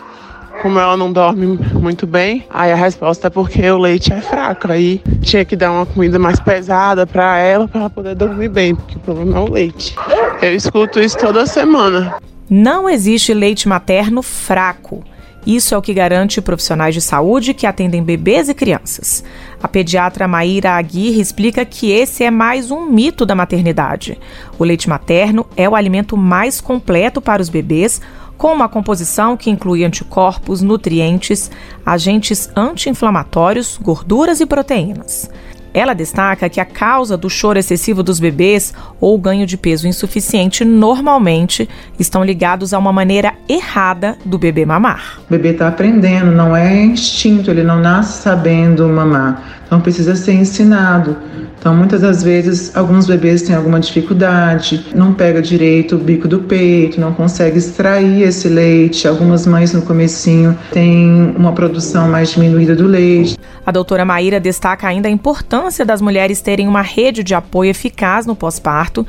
como 0.62 0.80
ela 0.80 0.98
não 0.98 1.12
dorme 1.12 1.46
muito 1.74 2.08
bem, 2.08 2.46
aí 2.50 2.72
a 2.72 2.76
resposta 2.76 3.28
é 3.28 3.30
porque 3.30 3.70
o 3.70 3.78
leite 3.78 4.12
é 4.12 4.22
fraco. 4.22 4.72
Aí 4.72 5.02
tinha 5.22 5.46
que 5.46 5.56
dar 5.56 5.72
uma 5.72 5.86
comida 5.86 6.18
mais 6.18 6.40
pesada 6.40 7.06
para 7.06 7.38
ela 7.38 7.68
para 7.68 7.82
ela 7.82 7.90
poder 7.90 8.16
dormir 8.16 8.50
bem, 8.50 8.76
porque 8.76 8.98
o 8.98 9.00
problema 9.00 9.38
é 9.38 9.40
o 9.40 9.52
leite. 9.52 9.96
Eu 10.42 10.56
escuto 10.56 11.00
isso 11.00 11.18
toda 11.18 11.46
semana. 11.46 12.16
Não 12.50 12.90
existe 12.90 13.34
leite 13.34 13.68
materno 13.68 14.22
fraco. 14.24 15.04
Isso 15.48 15.74
é 15.74 15.78
o 15.78 15.82
que 15.82 15.94
garante 15.94 16.42
profissionais 16.42 16.94
de 16.94 17.00
saúde 17.00 17.54
que 17.54 17.66
atendem 17.66 18.04
bebês 18.04 18.50
e 18.50 18.54
crianças. 18.54 19.24
A 19.64 19.68
pediatra 19.70 20.28
Maíra 20.28 20.72
Aguirre 20.72 21.22
explica 21.22 21.64
que 21.64 21.90
esse 21.90 22.26
é 22.26 22.30
mais 22.30 22.70
um 22.70 22.86
mito 22.92 23.26
da 23.26 23.34
maternidade. 23.34 24.20
O 24.60 24.66
leite 24.66 24.90
materno 24.90 25.48
é 25.56 25.70
o 25.70 25.74
alimento 25.74 26.18
mais 26.18 26.60
completo 26.60 27.22
para 27.22 27.42
os 27.42 27.48
bebês, 27.48 28.02
com 28.38 28.52
uma 28.54 28.68
composição 28.68 29.38
que 29.38 29.50
inclui 29.50 29.86
anticorpos, 29.86 30.62
nutrientes, 30.62 31.50
agentes 31.86 32.50
anti-inflamatórios, 32.54 33.80
gorduras 33.82 34.42
e 34.42 34.46
proteínas. 34.46 35.30
Ela 35.78 35.94
destaca 35.94 36.50
que 36.50 36.60
a 36.60 36.66
causa 36.66 37.16
do 37.16 37.30
choro 37.30 37.60
excessivo 37.60 38.02
dos 38.02 38.20
bebês 38.20 38.74
ou 39.00 39.16
ganho 39.16 39.46
de 39.46 39.56
peso 39.56 39.88
insuficiente 39.88 40.66
normalmente 40.66 41.70
estão 42.00 42.24
ligados 42.24 42.74
a 42.74 42.80
uma 42.80 42.92
maneira 42.92 43.36
errada 43.48 44.18
do 44.26 44.40
bebê 44.40 44.66
mamar. 44.66 45.20
O 45.28 45.30
bebê 45.30 45.50
está 45.50 45.68
aprendendo, 45.68 46.32
não 46.32 46.56
é 46.56 46.84
instinto, 46.84 47.52
ele 47.52 47.62
não 47.62 47.80
nasce 47.80 48.24
sabendo 48.24 48.90
mamar, 48.90 49.62
então 49.68 49.80
precisa 49.80 50.16
ser 50.16 50.34
ensinado. 50.34 51.16
Então, 51.60 51.76
muitas 51.76 52.02
das 52.02 52.24
vezes, 52.24 52.76
alguns 52.76 53.06
bebês 53.06 53.42
têm 53.42 53.56
alguma 53.56 53.80
dificuldade, 53.80 54.86
não 54.96 55.14
pega 55.14 55.42
direito 55.42 55.96
o 55.96 56.00
bico 56.00 56.28
do 56.28 56.40
peito, 56.40 57.00
não 57.00 57.14
consegue 57.14 57.58
extrair 57.58 58.22
esse 58.22 58.48
leite. 58.48 59.08
Algumas 59.08 59.46
mães 59.46 59.74
no 59.74 59.82
comecinho 59.82 60.58
têm 60.72 61.36
uma 61.36 61.52
produção 61.52 62.08
mais 62.08 62.32
diminuída 62.32 62.76
do 62.76 62.88
leite. 62.88 63.38
A 63.66 63.72
doutora 63.72 64.06
Maíra 64.06 64.40
destaca 64.40 64.88
ainda 64.88 65.10
a 65.10 65.12
importância 65.12 65.67
das 65.86 66.02
mulheres 66.02 66.42
terem 66.42 66.68
uma 66.68 66.82
rede 66.82 67.24
de 67.24 67.36
apoio 67.36 67.72
eficaz 67.72 68.26
no 68.26 68.36
pós-parto, 68.36 69.06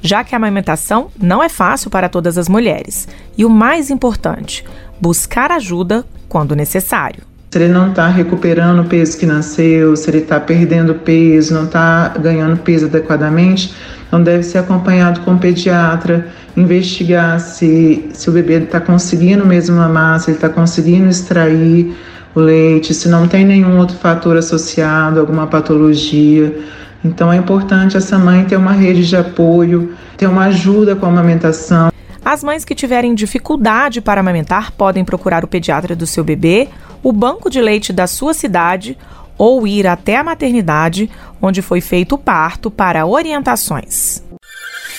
já 0.00 0.24
que 0.24 0.34
a 0.34 0.38
amamentação 0.38 1.10
não 1.20 1.42
é 1.42 1.48
fácil 1.48 1.90
para 1.90 2.08
todas 2.08 2.36
as 2.36 2.48
mulheres. 2.48 3.08
E 3.36 3.44
o 3.44 3.50
mais 3.50 3.90
importante, 3.90 4.64
buscar 5.00 5.50
ajuda 5.50 6.04
quando 6.28 6.56
necessário 6.56 7.32
se 7.52 7.58
ele 7.58 7.68
não 7.70 7.90
está 7.90 8.08
recuperando 8.08 8.80
o 8.80 8.84
peso 8.86 9.18
que 9.18 9.26
nasceu, 9.26 9.94
se 9.94 10.08
ele 10.08 10.20
está 10.20 10.40
perdendo 10.40 10.94
peso, 10.94 11.52
não 11.52 11.64
está 11.64 12.08
ganhando 12.18 12.56
peso 12.56 12.86
adequadamente, 12.86 13.74
então 14.06 14.22
deve 14.22 14.42
ser 14.42 14.56
acompanhado 14.56 15.20
com 15.20 15.34
o 15.34 15.38
pediatra, 15.38 16.28
investigar 16.56 17.38
se, 17.40 18.08
se 18.14 18.30
o 18.30 18.32
bebê 18.32 18.54
está 18.54 18.80
conseguindo 18.80 19.44
mesmo 19.44 19.76
mamar, 19.76 20.18
se 20.20 20.30
ele 20.30 20.38
está 20.38 20.48
conseguindo 20.48 21.10
extrair 21.10 21.94
leite, 22.34 22.94
se 22.94 23.08
não 23.08 23.28
tem 23.28 23.44
nenhum 23.44 23.78
outro 23.78 23.96
fator 23.96 24.36
associado, 24.36 25.20
alguma 25.20 25.46
patologia. 25.46 26.56
Então 27.04 27.32
é 27.32 27.36
importante 27.36 27.96
essa 27.96 28.18
mãe 28.18 28.44
ter 28.44 28.56
uma 28.56 28.72
rede 28.72 29.06
de 29.06 29.16
apoio, 29.16 29.94
ter 30.16 30.26
uma 30.26 30.44
ajuda 30.44 30.94
com 30.94 31.06
a 31.06 31.08
amamentação. 31.08 31.90
As 32.24 32.44
mães 32.44 32.64
que 32.64 32.74
tiverem 32.74 33.14
dificuldade 33.14 34.00
para 34.00 34.20
amamentar 34.20 34.70
podem 34.72 35.04
procurar 35.04 35.44
o 35.44 35.48
pediatra 35.48 35.96
do 35.96 36.06
seu 36.06 36.22
bebê, 36.22 36.68
o 37.02 37.12
banco 37.12 37.50
de 37.50 37.60
leite 37.60 37.92
da 37.92 38.06
sua 38.06 38.32
cidade 38.32 38.96
ou 39.36 39.66
ir 39.66 39.86
até 39.88 40.16
a 40.16 40.24
maternidade 40.24 41.10
onde 41.40 41.60
foi 41.60 41.80
feito 41.80 42.14
o 42.14 42.18
parto 42.18 42.70
para 42.70 43.04
orientações. 43.04 44.22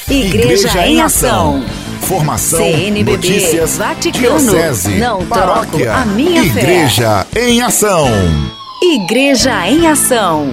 Igreja, 0.10 0.68
Igreja 0.68 0.88
em 0.88 1.02
Ação. 1.02 1.64
Formação, 2.14 2.60
CNBB, 2.60 3.12
notícias, 3.12 3.76
Vaticano, 3.76 4.38
diocese, 4.38 5.00
não 5.00 5.26
paróquia, 5.26 5.86
troco 5.86 6.00
a 6.00 6.06
minha 6.06 6.44
Igreja 6.44 7.26
fé. 7.26 7.50
em 7.50 7.60
Ação. 7.60 8.08
Igreja 8.84 9.68
em 9.68 9.88
Ação. 9.88 10.48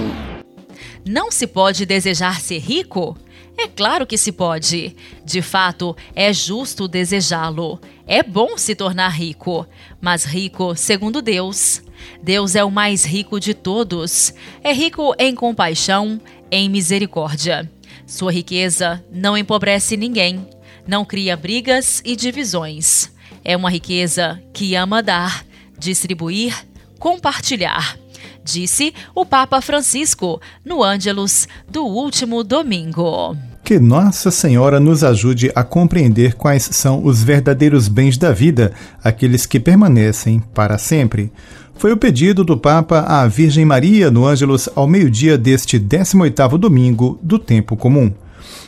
Não 1.05 1.29
se 1.29 1.45
pode 1.45 1.85
desejar 1.85 2.41
ser 2.41 2.57
rico? 2.57 3.15
É 3.55 3.67
claro 3.67 4.07
que 4.07 4.17
se 4.17 4.31
pode. 4.31 4.95
De 5.23 5.43
fato, 5.43 5.95
é 6.15 6.33
justo 6.33 6.87
desejá-lo. 6.87 7.79
É 8.07 8.23
bom 8.23 8.57
se 8.57 8.73
tornar 8.73 9.09
rico, 9.09 9.67
mas 10.01 10.25
rico 10.25 10.75
segundo 10.75 11.21
Deus. 11.21 11.83
Deus 12.23 12.55
é 12.55 12.63
o 12.63 12.71
mais 12.71 13.05
rico 13.05 13.39
de 13.39 13.53
todos. 13.53 14.33
É 14.63 14.73
rico 14.73 15.13
em 15.19 15.35
compaixão, 15.35 16.19
em 16.49 16.67
misericórdia. 16.67 17.69
Sua 18.07 18.31
riqueza 18.31 19.05
não 19.11 19.37
empobrece 19.37 19.95
ninguém, 19.95 20.43
não 20.87 21.05
cria 21.05 21.35
brigas 21.35 22.01
e 22.05 22.15
divisões. 22.15 23.11
É 23.43 23.55
uma 23.57 23.69
riqueza 23.69 24.41
que 24.53 24.75
ama 24.75 25.01
dar, 25.01 25.45
distribuir, 25.77 26.55
compartilhar 26.99 28.01
disse 28.43 28.93
o 29.15 29.25
Papa 29.25 29.61
Francisco 29.61 30.41
no 30.65 30.83
Ângelus 30.83 31.47
do 31.69 31.85
último 31.85 32.43
domingo. 32.43 33.35
Que 33.63 33.79
Nossa 33.79 34.31
Senhora 34.31 34.79
nos 34.79 35.03
ajude 35.03 35.51
a 35.55 35.63
compreender 35.63 36.33
quais 36.33 36.63
são 36.71 37.05
os 37.05 37.23
verdadeiros 37.23 37.87
bens 37.87 38.17
da 38.17 38.31
vida, 38.31 38.73
aqueles 39.03 39.45
que 39.45 39.59
permanecem 39.59 40.41
para 40.53 40.77
sempre. 40.77 41.31
Foi 41.75 41.91
o 41.91 41.97
pedido 41.97 42.43
do 42.43 42.57
Papa 42.57 43.01
à 43.01 43.27
Virgem 43.27 43.65
Maria 43.65 44.11
no 44.11 44.25
Ângelus 44.25 44.67
ao 44.75 44.87
meio-dia 44.87 45.37
deste 45.37 45.79
18º 45.79 46.57
domingo 46.57 47.19
do 47.21 47.39
tempo 47.39 47.77
comum. 47.77 48.13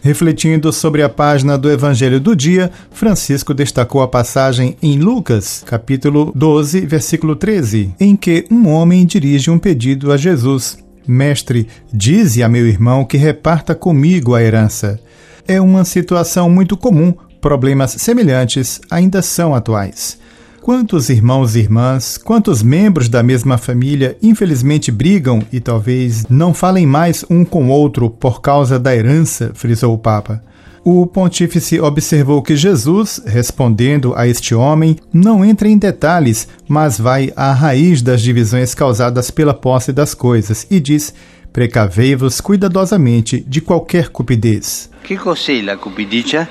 Refletindo 0.03 0.74
sobre 0.74 1.01
a 1.01 1.07
página 1.07 1.57
do 1.57 1.72
Evangelho 1.72 2.19
do 2.19 2.36
dia, 2.36 2.69
Francisco 2.91 3.53
destacou 3.53 4.01
a 4.01 4.07
passagem 4.07 4.75
em 4.81 5.00
Lucas, 5.00 5.63
capítulo 5.65 6.29
12, 6.36 6.81
versículo 6.81 7.38
13, 7.38 7.95
em 7.98 8.13
que 8.13 8.45
um 8.51 8.67
homem 8.67 9.05
dirige 9.05 9.50
um 9.50 9.57
pedido 9.57 10.12
a 10.12 10.17
Jesus: 10.17 10.77
Mestre, 11.07 11.69
dize 11.91 12.43
a 12.43 12.50
meu 12.50 12.67
irmão 12.67 13.05
que 13.05 13.15
reparta 13.15 13.74
comigo 13.74 14.36
a 14.36 14.43
herança. 14.43 15.00
É 15.48 15.62
uma 15.62 15.86
situação 15.86 16.50
muito 16.50 16.75
comum, 16.75 17.13
problemas 17.39 17.91
semelhantes 17.91 18.81
ainda 18.91 19.22
são 19.22 19.55
atuais. 19.55 20.17
Quantos 20.63 21.10
irmãos 21.10 21.58
e 21.58 21.60
irmãs, 21.60 22.17
quantos 22.17 22.63
membros 22.63 23.10
da 23.10 23.22
mesma 23.22 23.58
família 23.58 24.17
infelizmente 24.24 24.94
brigam 24.94 25.44
e 25.51 25.59
talvez 25.59 26.25
não 26.29 26.53
falem 26.53 26.88
mais 26.88 27.25
um 27.29 27.44
com 27.44 27.66
o 27.66 27.70
outro 27.70 28.09
por 28.09 28.40
causa 28.40 28.79
da 28.79 28.96
herança, 28.96 29.51
frisou 29.53 29.94
o 29.94 29.98
Papa. 29.98 30.42
O 30.81 31.05
pontífice 31.05 31.81
observou 31.81 32.42
que 32.42 32.55
Jesus, 32.55 33.22
respondendo 33.25 34.14
a 34.16 34.25
este 34.25 34.55
homem, 34.55 34.96
não 35.11 35.44
entra 35.44 35.68
em 35.68 35.77
detalhes, 35.77 36.48
mas 36.66 36.98
vai 36.98 37.33
à 37.35 37.51
raiz 37.51 38.01
das 38.01 38.22
divisões 38.22 38.74
causadas 38.74 39.29
pela 39.29 39.53
posse 39.53 39.92
das 39.92 40.14
coisas 40.14 40.66
e 40.72 40.79
diz: 40.79 41.14
Precavei-vos 41.51 42.40
cuidadosamente 42.40 43.44
de 43.46 43.59
qualquer 43.59 44.07
cupidez. 44.07 44.90
Que 45.03 45.18
cos'è 45.18 45.61
la 45.61 45.75
cupidigia? 45.75 46.48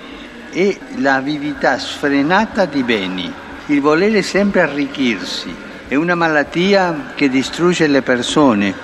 È 0.52 0.76
la 0.98 1.14
avidità 1.14 1.78
sfrenata 1.78 2.66
di 2.66 2.82
beni 2.82 3.32
il 3.72 3.80
volere 3.80 4.22
sempre 4.22 4.60
arricchirsi. 4.60 5.54
È 5.88 5.94
una 5.94 6.14
malattia 6.14 7.12
che 7.14 7.28
distrugge 7.28 7.86
le 7.86 8.02
persone. 8.02 8.74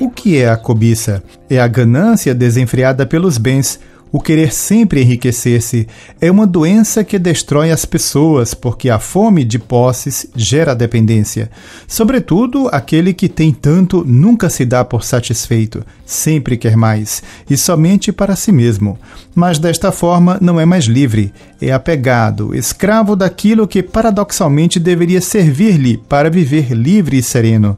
O 0.00 0.10
que 0.10 0.38
é 0.38 0.48
a 0.48 0.56
cobiça? 0.56 1.22
É 1.50 1.60
a 1.60 1.68
ganância 1.68 2.34
desenfreada 2.34 3.04
pelos 3.04 3.36
bens, 3.36 3.78
o 4.10 4.20
querer 4.20 4.52
sempre 4.52 5.02
enriquecer-se 5.02 5.86
é 6.20 6.30
uma 6.30 6.46
doença 6.46 7.04
que 7.04 7.18
destrói 7.18 7.70
as 7.70 7.84
pessoas, 7.84 8.54
porque 8.54 8.88
a 8.88 8.98
fome 8.98 9.44
de 9.44 9.58
posses 9.58 10.26
gera 10.34 10.74
dependência. 10.74 11.50
Sobretudo, 11.86 12.68
aquele 12.72 13.12
que 13.12 13.28
tem 13.28 13.52
tanto 13.52 14.04
nunca 14.06 14.48
se 14.48 14.64
dá 14.64 14.82
por 14.82 15.04
satisfeito, 15.04 15.84
sempre 16.06 16.56
quer 16.56 16.76
mais, 16.76 17.22
e 17.50 17.56
somente 17.56 18.10
para 18.10 18.34
si 18.34 18.50
mesmo. 18.50 18.98
Mas 19.34 19.58
desta 19.58 19.92
forma 19.92 20.38
não 20.40 20.58
é 20.58 20.64
mais 20.64 20.86
livre, 20.86 21.32
é 21.60 21.70
apegado, 21.70 22.54
escravo 22.54 23.14
daquilo 23.14 23.68
que 23.68 23.82
paradoxalmente 23.82 24.80
deveria 24.80 25.20
servir-lhe 25.20 25.98
para 25.98 26.30
viver 26.30 26.72
livre 26.72 27.18
e 27.18 27.22
sereno. 27.22 27.76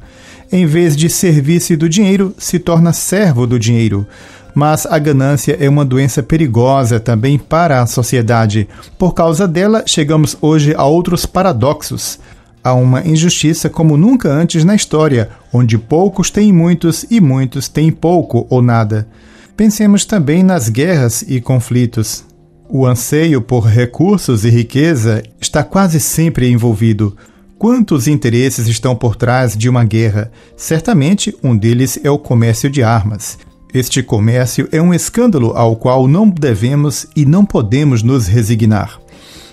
Em 0.52 0.66
vez 0.66 0.96
de 0.96 1.08
servir-se 1.08 1.76
do 1.76 1.88
dinheiro, 1.88 2.34
se 2.36 2.58
torna 2.58 2.92
servo 2.92 3.46
do 3.46 3.58
dinheiro 3.58 4.06
mas 4.54 4.86
a 4.86 4.98
ganância 4.98 5.56
é 5.60 5.68
uma 5.68 5.84
doença 5.84 6.22
perigosa 6.22 6.98
também 6.98 7.38
para 7.38 7.82
a 7.82 7.86
sociedade. 7.86 8.68
Por 8.98 9.14
causa 9.14 9.46
dela, 9.46 9.84
chegamos 9.86 10.36
hoje 10.40 10.74
a 10.76 10.84
outros 10.84 11.26
paradoxos. 11.26 12.18
Há 12.62 12.74
uma 12.74 13.06
injustiça 13.06 13.70
como 13.70 13.96
nunca 13.96 14.28
antes 14.28 14.64
na 14.64 14.74
história, 14.74 15.30
onde 15.52 15.78
poucos 15.78 16.30
têm 16.30 16.52
muitos 16.52 17.06
e 17.10 17.20
muitos 17.20 17.68
têm 17.68 17.90
pouco 17.90 18.46
ou 18.50 18.60
nada. 18.60 19.08
Pensemos 19.56 20.04
também 20.04 20.42
nas 20.42 20.68
guerras 20.68 21.22
e 21.22 21.40
conflitos. 21.40 22.24
O 22.68 22.86
anseio 22.86 23.40
por 23.42 23.64
recursos 23.66 24.44
e 24.44 24.50
riqueza 24.50 25.22
está 25.40 25.64
quase 25.64 25.98
sempre 25.98 26.48
envolvido. 26.48 27.16
Quantos 27.58 28.06
interesses 28.06 28.68
estão 28.68 28.94
por 28.94 29.16
trás 29.16 29.56
de 29.56 29.68
uma 29.68 29.84
guerra? 29.84 30.30
Certamente 30.56 31.36
um 31.42 31.56
deles 31.56 31.98
é 32.02 32.10
o 32.10 32.18
comércio 32.18 32.70
de 32.70 32.82
armas. 32.82 33.38
Este 33.72 34.02
comércio 34.02 34.68
é 34.72 34.82
um 34.82 34.92
escândalo 34.92 35.52
ao 35.54 35.76
qual 35.76 36.08
não 36.08 36.28
devemos 36.28 37.06
e 37.14 37.24
não 37.24 37.44
podemos 37.44 38.02
nos 38.02 38.26
resignar. 38.26 38.98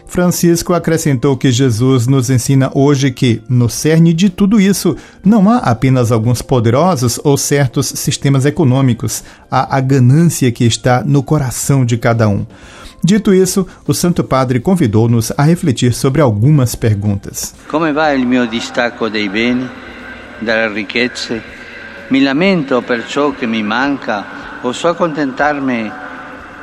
Francisco 0.08 0.74
acrescentou 0.74 1.38
que 1.38 1.52
Jesus 1.52 2.08
nos 2.08 2.30
ensina 2.30 2.72
hoje 2.74 3.12
que, 3.12 3.42
no 3.48 3.70
cerne 3.70 4.14
de 4.14 4.30
tudo 4.30 4.60
isso, 4.60 4.96
não 5.24 5.50
há 5.50 5.58
apenas 5.58 6.12
alguns 6.12 6.42
poderosos 6.42 7.20
ou 7.24 7.38
certos 7.38 7.88
sistemas 7.88 8.46
econômicos, 8.46 9.24
há 9.52 9.78
a 9.78 9.82
ganância 9.82 10.52
que 10.52 10.64
está 10.64 11.04
no 11.04 11.22
coração 11.22 11.86
de 11.86 11.98
cada 11.98 12.28
um. 12.28 12.46
Dito 13.04 13.34
isso, 13.34 13.68
o 13.86 13.94
Santo 13.94 14.24
Padre 14.24 14.60
convidou-nos 14.60 15.32
a 15.38 15.44
refletir 15.44 15.94
sobre 15.94 16.22
algumas 16.22 16.74
perguntas. 16.74 17.54
Como 17.70 17.94
vai 17.94 18.18
o 18.18 18.26
meu 18.26 18.48
destaco 18.48 19.10
dei 19.10 19.30
beni, 19.30 19.70
das 20.42 20.74
riquezas? 20.74 21.57
Mi 22.10 22.22
lamento 22.22 22.82
per 22.82 23.06
ciò 23.06 23.32
che 23.32 23.46
mi 23.46 23.62
manca 23.62 24.24
o 24.62 24.72
so 24.72 24.88
accontentarmi 24.88 25.92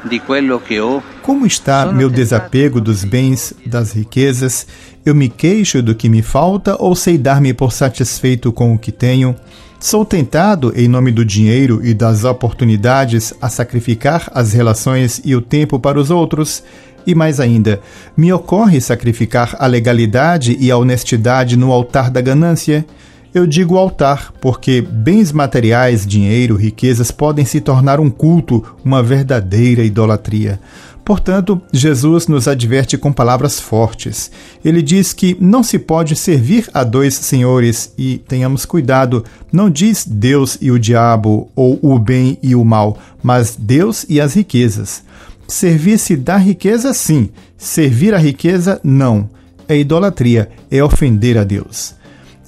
di 0.00 0.18
quello 0.20 0.58
che 0.58 0.80
ho? 0.80 1.02
Como 1.20 1.44
está 1.44 1.84
meu 1.92 2.08
desapego 2.08 2.80
dos 2.80 3.04
bens, 3.04 3.54
das 3.66 3.92
riquezas? 3.92 4.66
Eu 5.04 5.14
me 5.14 5.28
queixo 5.28 5.82
do 5.82 5.94
que 5.94 6.08
me 6.08 6.22
falta 6.22 6.76
ou 6.78 6.94
sei 6.94 7.18
dar-me 7.18 7.52
por 7.52 7.72
satisfeito 7.72 8.52
com 8.52 8.72
o 8.72 8.78
que 8.78 8.90
tenho? 8.90 9.36
Sou 9.78 10.02
tentado, 10.06 10.72
em 10.74 10.88
nome 10.88 11.12
do 11.12 11.22
dinheiro 11.22 11.84
e 11.84 11.92
das 11.92 12.24
oportunidades, 12.24 13.34
a 13.38 13.50
sacrificar 13.50 14.30
as 14.32 14.54
relações 14.54 15.20
e 15.26 15.36
o 15.36 15.42
tempo 15.42 15.78
para 15.78 16.00
os 16.00 16.10
outros? 16.10 16.62
E 17.06 17.14
mais 17.14 17.38
ainda, 17.38 17.82
me 18.16 18.32
ocorre 18.32 18.80
sacrificar 18.80 19.54
a 19.58 19.66
legalidade 19.66 20.56
e 20.58 20.70
a 20.70 20.78
honestidade 20.78 21.54
no 21.54 21.70
altar 21.70 22.10
da 22.10 22.22
ganância? 22.22 22.86
Eu 23.34 23.48
digo 23.48 23.76
altar 23.76 24.32
porque 24.40 24.80
bens 24.80 25.32
materiais, 25.32 26.06
dinheiro, 26.06 26.54
riquezas 26.54 27.10
podem 27.10 27.44
se 27.44 27.60
tornar 27.60 27.98
um 27.98 28.08
culto, 28.08 28.62
uma 28.84 29.02
verdadeira 29.02 29.82
idolatria. 29.82 30.60
Portanto, 31.04 31.60
Jesus 31.72 32.28
nos 32.28 32.46
adverte 32.46 32.96
com 32.96 33.12
palavras 33.12 33.58
fortes. 33.58 34.30
Ele 34.64 34.80
diz 34.80 35.12
que 35.12 35.36
não 35.40 35.64
se 35.64 35.80
pode 35.80 36.14
servir 36.14 36.70
a 36.72 36.84
dois 36.84 37.14
senhores 37.14 37.92
e 37.98 38.18
tenhamos 38.18 38.64
cuidado, 38.64 39.24
não 39.50 39.68
diz 39.68 40.06
Deus 40.06 40.56
e 40.60 40.70
o 40.70 40.78
diabo 40.78 41.50
ou 41.56 41.76
o 41.82 41.98
bem 41.98 42.38
e 42.40 42.54
o 42.54 42.64
mal, 42.64 42.96
mas 43.20 43.56
Deus 43.58 44.06
e 44.08 44.20
as 44.20 44.34
riquezas. 44.34 45.02
Servir-se 45.48 46.14
da 46.16 46.36
riqueza, 46.36 46.94
sim, 46.94 47.30
servir 47.58 48.14
a 48.14 48.18
riqueza, 48.18 48.80
não. 48.84 49.28
É 49.68 49.76
idolatria, 49.76 50.48
é 50.70 50.84
ofender 50.84 51.36
a 51.36 51.42
Deus. 51.42 51.94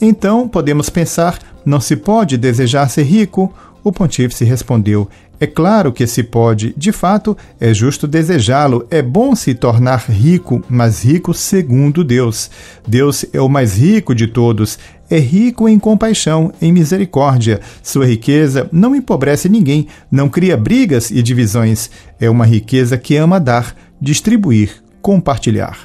Então, 0.00 0.46
podemos 0.46 0.90
pensar, 0.90 1.38
não 1.64 1.80
se 1.80 1.96
pode 1.96 2.36
desejar 2.36 2.88
ser 2.88 3.04
rico? 3.04 3.52
O 3.82 3.92
pontífice 3.92 4.44
respondeu: 4.44 5.08
É 5.38 5.46
claro 5.46 5.92
que 5.92 6.06
se 6.06 6.22
pode, 6.22 6.74
de 6.76 6.90
fato, 6.90 7.36
é 7.60 7.72
justo 7.72 8.06
desejá-lo, 8.06 8.86
é 8.90 9.00
bom 9.00 9.34
se 9.34 9.54
tornar 9.54 10.04
rico, 10.08 10.62
mas 10.68 11.04
rico 11.04 11.32
segundo 11.32 12.02
Deus. 12.02 12.50
Deus 12.86 13.24
é 13.32 13.40
o 13.40 13.48
mais 13.48 13.78
rico 13.78 14.14
de 14.14 14.26
todos, 14.26 14.78
é 15.08 15.18
rico 15.18 15.68
em 15.68 15.78
compaixão, 15.78 16.52
em 16.60 16.72
misericórdia. 16.72 17.60
Sua 17.82 18.06
riqueza 18.06 18.68
não 18.72 18.94
empobrece 18.94 19.48
ninguém, 19.48 19.86
não 20.10 20.28
cria 20.28 20.56
brigas 20.56 21.10
e 21.10 21.22
divisões. 21.22 21.88
É 22.20 22.28
uma 22.28 22.44
riqueza 22.44 22.98
que 22.98 23.16
ama 23.16 23.38
dar, 23.38 23.74
distribuir, 24.00 24.82
compartilhar. 25.00 25.78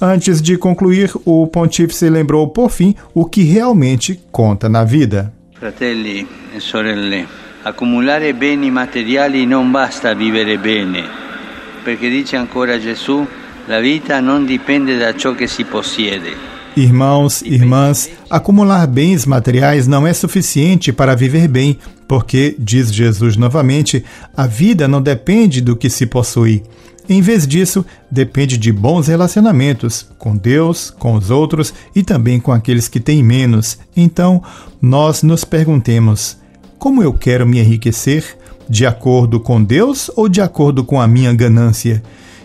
Antes 0.00 0.40
de 0.40 0.56
concluir, 0.56 1.10
o 1.24 1.46
pontífice 1.48 2.08
lembrou, 2.08 2.48
por 2.48 2.70
fim, 2.70 2.94
o 3.12 3.24
que 3.24 3.42
realmente 3.42 4.20
conta 4.30 4.68
na 4.68 4.84
vida. 4.84 5.32
Fratelli 5.58 6.24
e 6.54 6.60
sorelle, 6.60 7.26
accumulare 7.64 8.32
beni 8.32 8.70
materiali 8.70 9.44
non 9.44 9.72
basta 9.72 10.14
vivere 10.14 10.56
bene, 10.56 11.02
perché 11.82 12.08
dice 12.08 12.36
ancora 12.36 12.78
Gesù, 12.78 13.26
la 13.66 13.80
vita 13.80 14.20
non 14.20 14.46
dipende 14.46 14.96
da 14.96 15.16
ciò 15.16 15.34
che 15.34 15.48
si 15.48 15.64
possiede. 15.64 16.30
Irmãos, 16.76 17.42
irmãs, 17.42 18.08
acumular 18.30 18.86
bens 18.86 19.26
materiais 19.26 19.88
não 19.88 20.06
é 20.06 20.12
suficiente 20.12 20.92
para 20.92 21.16
viver 21.16 21.48
bem, 21.48 21.76
porque, 22.06 22.54
diz 22.56 22.94
Jesus 22.94 23.36
novamente, 23.36 24.04
a 24.36 24.46
vida 24.46 24.86
não 24.86 25.02
depende 25.02 25.60
do 25.60 25.74
que 25.74 25.90
se 25.90 26.06
possui. 26.06 26.62
Em 27.08 27.22
vez 27.22 27.46
disso, 27.46 27.86
depende 28.10 28.58
de 28.58 28.70
bons 28.70 29.06
relacionamentos 29.06 30.06
com 30.18 30.36
Deus, 30.36 30.90
com 30.90 31.14
os 31.14 31.30
outros 31.30 31.72
e 31.94 32.02
também 32.02 32.38
com 32.38 32.52
aqueles 32.52 32.86
que 32.86 33.00
têm 33.00 33.22
menos. 33.22 33.78
Então, 33.96 34.42
nós 34.80 35.22
nos 35.22 35.42
perguntemos: 35.42 36.36
como 36.78 37.02
eu 37.02 37.12
quero 37.12 37.46
me 37.46 37.58
enriquecer? 37.58 38.36
De 38.70 38.84
acordo 38.84 39.40
com 39.40 39.62
Deus 39.62 40.10
ou 40.14 40.28
de 40.28 40.42
acordo 40.42 40.84
com 40.84 41.00
a 41.00 41.08
minha 41.08 41.32
ganância? 41.32 42.02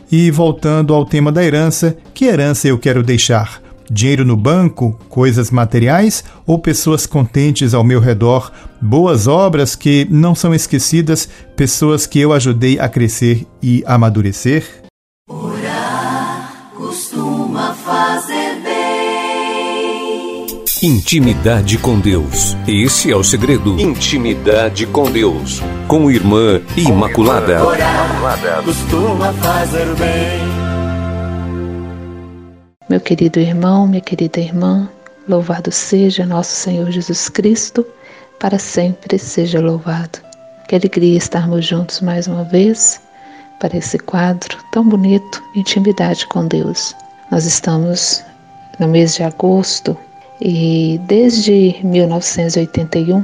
E 0.10 0.32
voltando 0.32 0.93
ao 0.93 1.06
tema 1.06 1.32
da 1.32 1.43
herança, 1.43 1.97
que 2.13 2.26
herança 2.26 2.67
eu 2.67 2.78
quero 2.78 3.04
deixar? 3.04 3.62
Dinheiro 3.93 4.25
no 4.25 4.36
banco, 4.36 4.99
coisas 5.08 5.51
materiais 5.51 6.23
ou 6.47 6.58
pessoas 6.58 7.06
contentes 7.06 7.75
ao 7.75 7.84
meu 7.84 7.99
redor, 7.99 8.51
boas 8.82 9.27
obras 9.27 9.75
que 9.75 10.08
não 10.10 10.34
são 10.34 10.51
esquecidas, 10.51 11.29
pessoas 11.56 12.08
que 12.08 12.19
eu 12.19 12.34
ajudei 12.34 12.79
a 12.79 12.89
crescer 12.89 13.45
e 13.62 13.84
amadurecer? 13.86 14.65
Orar 15.29 16.71
costuma 16.75 17.75
fazer 17.75 18.62
bem. 18.63 20.63
Intimidade 20.82 21.77
com 21.77 21.99
Deus. 21.99 22.58
Esse 22.67 23.12
é 23.12 23.15
o 23.15 23.23
segredo. 23.23 23.79
Intimidade 23.79 24.88
com 24.88 25.12
Deus. 25.12 25.62
Com 25.88 26.10
Irmã 26.10 26.60
Imaculada. 26.75 27.63
Orar 27.63 28.63
costuma 28.65 29.32
fazer 29.34 29.86
bem. 29.95 30.73
Meu 32.89 33.00
querido 33.00 33.39
irmão, 33.39 33.88
minha 33.88 34.02
querida 34.02 34.41
irmã, 34.41 34.89
louvado 35.28 35.72
seja 35.72 36.26
nosso 36.26 36.52
Senhor 36.52 36.91
Jesus 36.91 37.30
Cristo, 37.30 37.86
para 38.38 38.60
sempre 38.60 39.17
seja 39.17 39.62
louvado. 39.62 40.19
Que 40.67 40.76
alegria 40.76 41.17
estarmos 41.17 41.65
juntos 41.65 42.02
mais 42.02 42.28
uma 42.28 42.43
vez 42.43 43.02
para 43.58 43.78
esse 43.78 43.98
quadro 43.98 44.58
tão 44.74 44.88
bonito, 44.88 45.41
Intimidade 45.56 46.28
com 46.28 46.46
Deus. 46.46 46.93
Nós 47.32 47.46
estamos 47.46 48.22
no 48.78 48.89
mês 48.89 49.15
de 49.15 49.24
agosto 49.24 49.98
e 50.41 51.00
desde 51.08 51.78
1981 51.84 53.24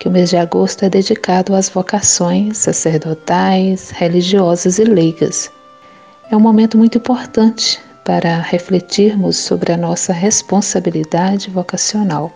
que 0.00 0.08
o 0.08 0.10
mês 0.10 0.30
de 0.30 0.38
agosto 0.38 0.86
é 0.86 0.88
dedicado 0.88 1.54
às 1.54 1.68
vocações 1.68 2.56
sacerdotais, 2.56 3.90
religiosas 3.90 4.78
e 4.78 4.84
leigas. 4.84 5.52
É 6.30 6.36
um 6.36 6.40
momento 6.40 6.78
muito 6.78 6.96
importante 6.96 7.78
para 8.04 8.40
refletirmos 8.40 9.36
sobre 9.36 9.72
a 9.72 9.76
nossa 9.76 10.12
responsabilidade 10.12 11.50
vocacional. 11.50 12.32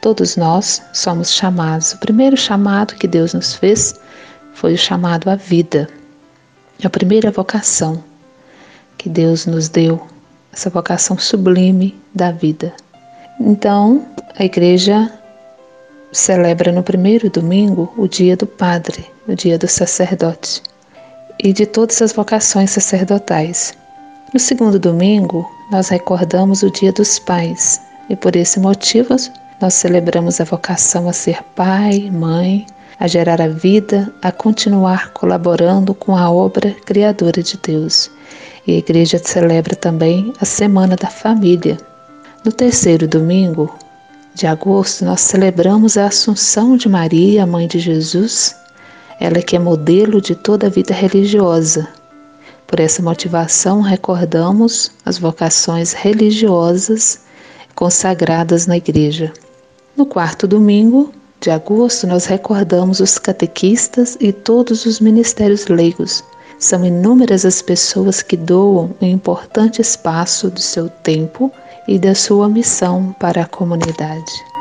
Todos 0.00 0.36
nós 0.36 0.82
somos 0.92 1.32
chamados. 1.32 1.92
O 1.92 1.98
primeiro 1.98 2.36
chamado 2.36 2.94
que 2.94 3.08
Deus 3.08 3.32
nos 3.32 3.54
fez 3.54 3.94
foi 4.52 4.74
o 4.74 4.78
chamado 4.78 5.28
à 5.28 5.36
vida. 5.36 5.88
É 6.82 6.86
a 6.86 6.90
primeira 6.90 7.30
vocação 7.30 8.04
que 8.98 9.08
Deus 9.08 9.46
nos 9.46 9.68
deu, 9.68 10.06
essa 10.52 10.70
vocação 10.70 11.18
sublime 11.18 11.94
da 12.14 12.30
vida. 12.30 12.72
Então, 13.40 14.06
a 14.38 14.44
igreja 14.44 15.10
celebra 16.12 16.72
no 16.72 16.82
primeiro 16.82 17.28
domingo 17.28 17.92
o 17.96 18.06
dia 18.06 18.36
do 18.36 18.46
padre, 18.46 19.06
o 19.26 19.34
dia 19.34 19.58
do 19.58 19.68
sacerdote 19.68 20.62
e 21.42 21.52
de 21.52 21.66
todas 21.66 22.00
as 22.00 22.12
vocações 22.12 22.70
sacerdotais. 22.70 23.76
No 24.34 24.40
segundo 24.40 24.78
domingo, 24.78 25.48
nós 25.70 25.88
recordamos 25.88 26.62
o 26.62 26.70
Dia 26.70 26.92
dos 26.92 27.18
Pais 27.18 27.80
e 28.08 28.16
por 28.16 28.34
esse 28.34 28.58
motivo 28.58 29.14
nós 29.60 29.74
celebramos 29.74 30.40
a 30.40 30.44
vocação 30.44 31.08
a 31.08 31.12
ser 31.12 31.42
pai, 31.54 32.10
mãe, 32.10 32.66
a 32.98 33.06
gerar 33.06 33.40
a 33.40 33.48
vida, 33.48 34.12
a 34.20 34.32
continuar 34.32 35.12
colaborando 35.12 35.94
com 35.94 36.16
a 36.16 36.30
obra 36.30 36.74
criadora 36.84 37.42
de 37.42 37.56
Deus. 37.56 38.10
E 38.66 38.72
a 38.72 38.78
igreja 38.78 39.20
celebra 39.22 39.76
também 39.76 40.32
a 40.40 40.44
Semana 40.44 40.96
da 40.96 41.08
Família. 41.08 41.78
No 42.44 42.50
terceiro 42.50 43.06
domingo 43.06 43.72
de 44.34 44.46
agosto, 44.46 45.04
nós 45.04 45.20
celebramos 45.20 45.96
a 45.96 46.06
Assunção 46.06 46.76
de 46.76 46.88
Maria, 46.88 47.46
mãe 47.46 47.68
de 47.68 47.78
Jesus, 47.78 48.56
ela 49.20 49.40
que 49.40 49.56
é 49.56 49.58
modelo 49.58 50.20
de 50.20 50.34
toda 50.34 50.66
a 50.66 50.70
vida 50.70 50.92
religiosa, 50.92 51.88
por 52.66 52.80
essa 52.80 53.02
motivação, 53.02 53.80
recordamos 53.80 54.90
as 55.04 55.18
vocações 55.18 55.92
religiosas 55.92 57.20
consagradas 57.74 58.66
na 58.66 58.76
Igreja. 58.76 59.32
No 59.96 60.04
quarto 60.04 60.46
domingo 60.46 61.12
de 61.40 61.50
agosto, 61.50 62.06
nós 62.06 62.26
recordamos 62.26 63.00
os 63.00 63.18
catequistas 63.18 64.16
e 64.20 64.32
todos 64.32 64.84
os 64.84 65.00
ministérios 65.00 65.66
leigos. 65.66 66.24
São 66.58 66.84
inúmeras 66.84 67.44
as 67.44 67.60
pessoas 67.60 68.22
que 68.22 68.36
doam 68.36 68.94
um 69.00 69.06
importante 69.06 69.80
espaço 69.80 70.50
do 70.50 70.60
seu 70.60 70.88
tempo 70.88 71.52
e 71.86 71.98
da 71.98 72.14
sua 72.14 72.48
missão 72.48 73.14
para 73.20 73.42
a 73.42 73.46
comunidade. 73.46 74.55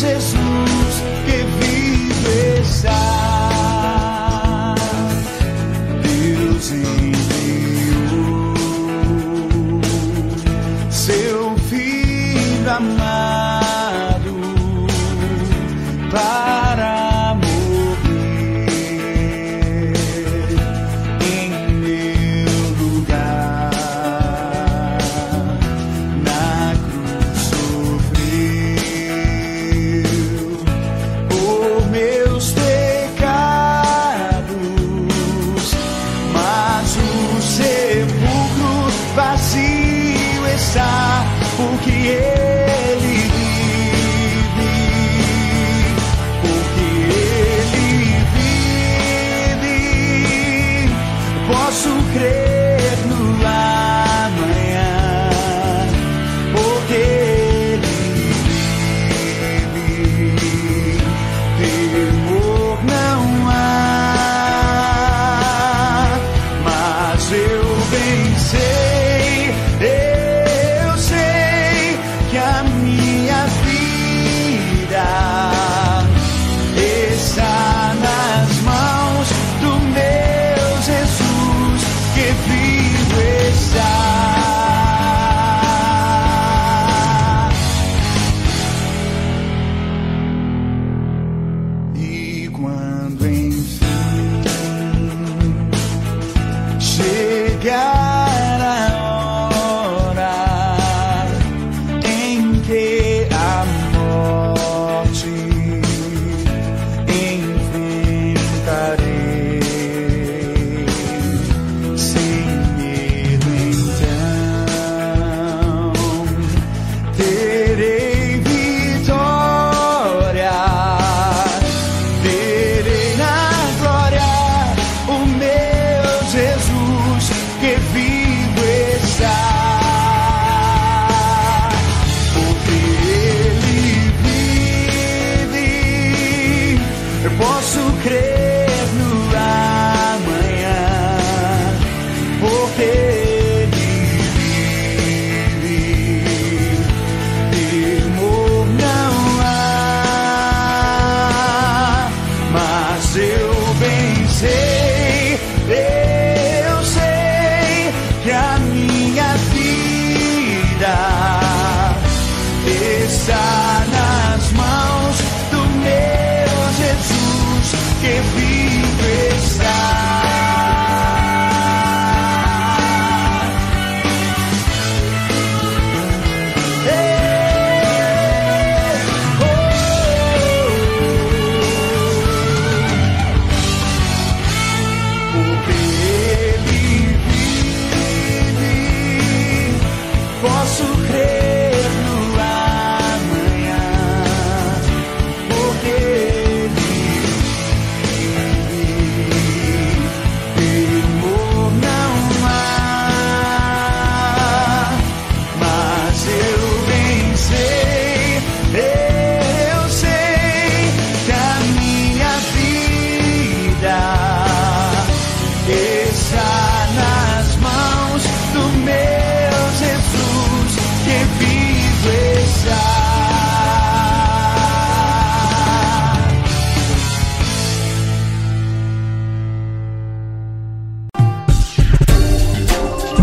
roses 0.00 0.37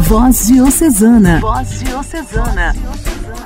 Voz 0.08 0.46
Diocesana. 0.46 1.40
Voz 1.40 1.80
Diocesana. 1.80 2.76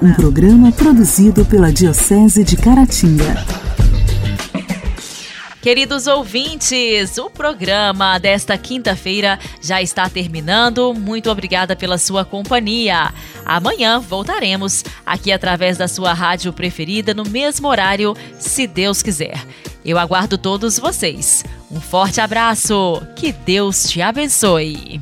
Um 0.02 0.14
programa 0.14 0.74
produzido 0.74 1.46
pela 1.46 1.72
Diocese 1.72 2.44
de 2.44 2.58
Caratinga. 2.58 3.46
Queridos 5.62 6.06
ouvintes, 6.06 7.18
o 7.18 7.30
programa 7.30 8.18
desta 8.18 8.58
quinta-feira 8.58 9.40
já 9.62 9.82
está 9.82 10.10
terminando. 10.10 10.94
Muito 10.94 11.32
obrigada 11.32 11.78
pela 11.78 11.98
sua 11.98 12.26
companhia. 12.26 13.14
Amanhã 13.46 13.98
voltaremos 13.98 14.84
aqui 15.06 15.32
através 15.32 15.78
da 15.78 15.88
sua 15.88 16.14
rádio 16.14 16.52
preferida 16.52 17.14
no 17.14 17.24
mesmo 17.24 17.70
horário, 17.70 18.14
se 18.38 18.68
Deus 18.68 19.02
quiser. 19.02 19.42
Eu 19.86 19.98
aguardo 19.98 20.38
todos 20.38 20.78
vocês. 20.78 21.42
Um 21.72 21.80
forte 21.80 22.20
abraço. 22.20 23.02
Que 23.16 23.32
Deus 23.32 23.84
te 23.84 24.02
abençoe. 24.02 25.02